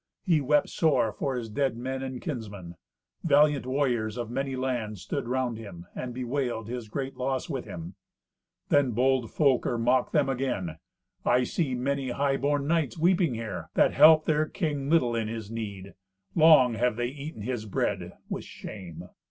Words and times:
He 0.23 0.41
wept 0.41 0.67
sore 0.67 1.11
for 1.11 1.35
his 1.35 1.47
dead 1.47 1.77
men 1.77 2.01
and 2.01 2.19
kinsmen. 2.19 2.73
Valiant 3.23 3.67
warriors 3.67 4.17
of 4.17 4.31
many 4.31 4.55
lands 4.55 5.03
stood 5.03 5.27
round 5.27 5.59
him, 5.59 5.85
and 5.93 6.11
bewailed 6.11 6.67
his 6.67 6.89
great 6.89 7.17
loss 7.17 7.51
with 7.51 7.65
him. 7.65 7.93
Then 8.69 8.93
bold 8.93 9.29
Folker 9.29 9.77
mocked 9.77 10.11
them 10.11 10.27
again. 10.27 10.79
"I 11.23 11.43
see 11.43 11.75
many 11.75 12.09
high 12.09 12.37
born 12.37 12.65
knights 12.65 12.97
weeping 12.97 13.35
here, 13.35 13.69
that 13.75 13.93
help 13.93 14.25
their 14.25 14.47
king 14.49 14.89
little 14.89 15.15
in 15.15 15.27
his 15.27 15.51
need. 15.51 15.93
Long 16.33 16.73
have 16.73 16.95
they 16.95 17.05
eaten 17.09 17.43
his 17.43 17.67
bread 17.67 18.13
with 18.27 18.43
shame." 18.43 19.07